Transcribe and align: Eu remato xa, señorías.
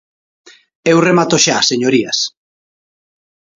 Eu 0.91 0.97
remato 1.09 1.35
xa, 1.45 1.57
señorías. 1.71 2.17